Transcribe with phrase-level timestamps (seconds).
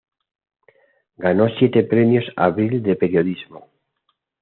[1.15, 3.67] Ganó siete premios "Abril" de Periodismo.